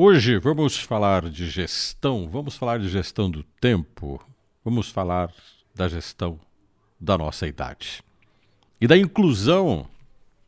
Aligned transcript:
Hoje 0.00 0.38
vamos 0.38 0.78
falar 0.78 1.28
de 1.28 1.50
gestão, 1.50 2.28
vamos 2.30 2.56
falar 2.56 2.78
de 2.78 2.88
gestão 2.88 3.28
do 3.28 3.42
tempo, 3.42 4.24
vamos 4.64 4.88
falar 4.88 5.28
da 5.74 5.88
gestão 5.88 6.38
da 7.00 7.18
nossa 7.18 7.48
idade 7.48 8.00
e 8.80 8.86
da 8.86 8.96
inclusão 8.96 9.90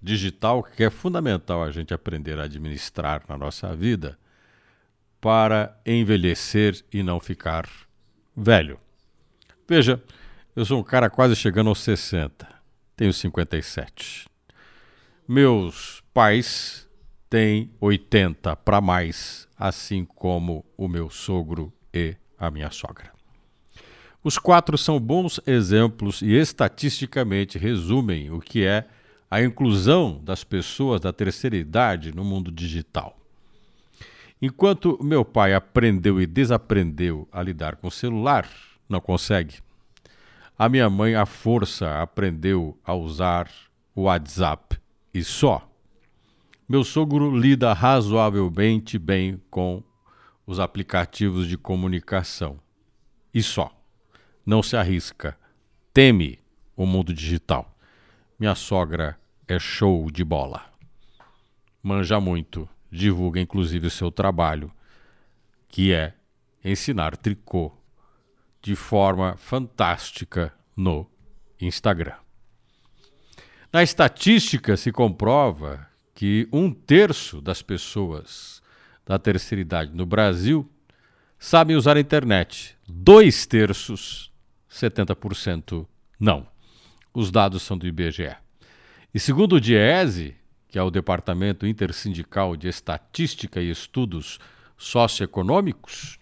digital 0.01 0.63
que 0.63 0.85
é 0.85 0.89
fundamental 0.89 1.65
a 1.65 1.73
gente 1.73 1.93
aprender 1.93 2.39
a 2.39 2.45
administrar 2.45 3.25
na 3.29 3.37
nossa 3.37 3.75
vida 3.75 4.17
para 5.21 5.77
envelhecer 5.85 6.85
e 6.93 7.03
não 7.03 7.19
ficar 7.19 7.69
velho. 8.37 8.79
Veja, 9.69 10.01
eu 10.55 10.65
sou 10.65 10.79
um 10.79 10.85
cara 10.85 11.11
quase 11.11 11.35
chegando 11.35 11.71
aos 11.71 11.81
60, 11.81 12.47
tenho 12.95 13.13
57. 13.13 14.29
Meus 15.27 16.05
pais 16.15 16.89
tem 17.31 17.71
80 17.81 18.57
para 18.57 18.81
mais, 18.81 19.49
assim 19.57 20.05
como 20.05 20.65
o 20.77 20.89
meu 20.89 21.09
sogro 21.09 21.73
e 21.95 22.17
a 22.37 22.51
minha 22.51 22.71
sogra. 22.71 23.13
Os 24.23 24.37
quatro 24.37 24.77
são 24.77 24.99
bons 25.01 25.41
exemplos 25.47 26.21
e 26.21 26.33
estatisticamente 26.33 27.57
resumem 27.57 28.31
o 28.31 28.41
que 28.41 28.67
é 28.67 28.87
a 29.31 29.41
inclusão 29.41 30.21
das 30.23 30.43
pessoas 30.43 31.01
da 31.01 31.13
terceira 31.13 31.57
idade 31.57 32.13
no 32.13 32.25
mundo 32.25 32.51
digital. 32.51 33.17
Enquanto 34.43 34.99
meu 35.03 35.25
pai 35.25 35.55
aprendeu 35.55 36.21
e 36.21 36.27
desaprendeu 36.27 37.29
a 37.31 37.43
lidar 37.43 37.77
com 37.77 37.87
o 37.87 37.93
celular, 37.93 38.49
não 38.89 39.01
consegue. 39.01 39.59
A 40.59 40.69
minha 40.69 40.91
mãe, 40.91 41.15
à 41.15 41.25
força, 41.25 42.03
aprendeu 42.03 42.77
a 42.85 42.93
usar 42.93 43.49
o 43.95 44.03
WhatsApp 44.03 44.79
e 45.15 45.23
só. 45.23 45.70
Meu 46.71 46.85
sogro 46.85 47.37
lida 47.37 47.73
razoavelmente 47.73 48.97
bem 48.97 49.43
com 49.51 49.83
os 50.47 50.61
aplicativos 50.61 51.49
de 51.49 51.59
comunicação. 51.59 52.61
E 53.35 53.43
só. 53.43 53.77
Não 54.47 54.63
se 54.63 54.77
arrisca. 54.77 55.37
Teme 55.93 56.39
o 56.77 56.87
mundo 56.87 57.13
digital. 57.13 57.77
Minha 58.39 58.55
sogra 58.55 59.19
é 59.49 59.59
show 59.59 60.09
de 60.13 60.23
bola. 60.23 60.65
Manja 61.83 62.21
muito. 62.21 62.69
Divulga 62.89 63.41
inclusive 63.41 63.89
o 63.89 63.91
seu 63.91 64.13
trabalho, 64.13 64.71
que 65.67 65.93
é 65.93 66.15
ensinar 66.65 67.17
tricô 67.17 67.73
de 68.63 68.77
forma 68.77 69.37
fantástica 69.37 70.55
no 70.77 71.05
Instagram. 71.61 72.19
Na 73.73 73.83
estatística 73.83 74.77
se 74.77 74.93
comprova 74.93 75.90
que 76.21 76.47
um 76.53 76.71
terço 76.71 77.41
das 77.41 77.63
pessoas 77.63 78.61
da 79.07 79.19
terceira 79.19 79.63
idade 79.63 79.91
no 79.95 80.05
Brasil 80.05 80.71
sabem 81.39 81.75
usar 81.75 81.97
a 81.97 82.01
internet. 82.01 82.77
Dois 82.87 83.47
terços, 83.47 84.31
70% 84.71 85.87
não. 86.19 86.47
Os 87.15 87.31
dados 87.31 87.63
são 87.63 87.79
do 87.79 87.87
IBGE. 87.87 88.37
E 89.15 89.19
segundo 89.19 89.55
o 89.55 89.61
DIESE, 89.61 90.37
que 90.69 90.79
é 90.79 90.83
o 90.83 90.91
Departamento 90.91 91.67
Intersindical 91.67 92.55
de 92.55 92.69
Estatística 92.69 93.59
e 93.59 93.71
Estudos 93.71 94.39
Socioeconômicos, 94.77 96.19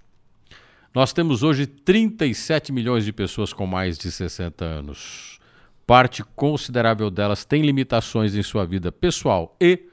nós 0.94 1.12
temos 1.12 1.42
hoje 1.42 1.66
37 1.66 2.70
milhões 2.70 3.04
de 3.04 3.12
pessoas 3.12 3.52
com 3.52 3.66
mais 3.66 3.98
de 3.98 4.12
60 4.12 4.64
anos 4.64 5.40
parte 5.88 6.22
considerável 6.22 7.10
delas 7.10 7.46
tem 7.46 7.62
limitações 7.62 8.34
em 8.34 8.42
sua 8.42 8.66
vida 8.66 8.92
pessoal 8.92 9.56
e 9.58 9.88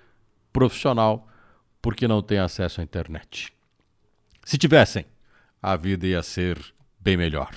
profissional 0.52 1.26
porque 1.82 2.06
não 2.06 2.22
tem 2.22 2.38
acesso 2.38 2.82
à 2.82 2.84
internet. 2.84 3.54
Se 4.44 4.58
tivessem, 4.58 5.06
a 5.64 5.78
vida 5.78 6.06
ia 6.06 6.22
ser 6.22 6.60
bem 7.00 7.16
melhor. 7.16 7.50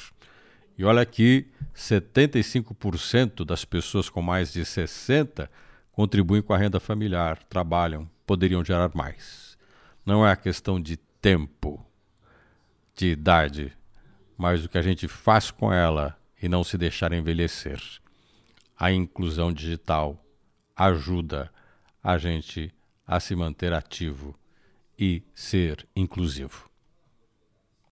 E 0.79 0.85
olha 0.85 1.03
aqui, 1.03 1.51
75% 1.75 3.45
das 3.45 3.65
pessoas 3.65 4.09
com 4.09 4.23
mais 4.23 4.53
de 4.53 4.65
60 4.65 5.51
contribuem 5.91 6.41
com 6.41 6.55
a 6.55 6.59
renda 6.59 6.79
familiar, 6.79 7.43
trabalham, 7.43 8.09
poderiam 8.25 8.65
gerar 8.65 8.93
mais. 8.95 9.59
Não 10.07 10.25
é 10.25 10.31
a 10.31 10.37
questão 10.37 10.81
de 10.81 10.97
tempo, 11.21 11.85
de 12.95 13.09
idade, 13.09 13.73
mas 14.37 14.65
o 14.65 14.69
que 14.69 14.79
a 14.79 14.83
gente 14.83 15.09
faz 15.09 15.51
com 15.51 15.73
ela 15.73 16.17
e 16.41 16.49
não 16.49 16.63
se 16.63 16.79
deixar 16.79 17.13
envelhecer 17.13 17.81
a 18.79 18.93
inclusão 18.93 19.53
digital 19.53 20.25
ajuda 20.77 21.51
a 22.03 22.17
gente 22.17 22.73
a 23.05 23.19
se 23.19 23.35
manter 23.35 23.73
ativo 23.73 24.39
e 24.97 25.23
ser 25.35 25.87
inclusivo. 25.97 26.68